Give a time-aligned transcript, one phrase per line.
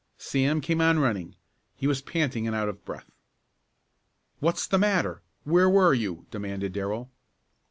[0.17, 1.35] Sam came on running.
[1.75, 3.11] He was panting and out of breath.
[4.39, 5.21] "What's the matter?
[5.43, 7.11] Where were you?" demanded Darrell.